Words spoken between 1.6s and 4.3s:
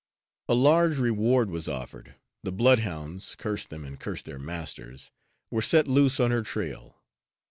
offered, the bloodhounds (curse them and curse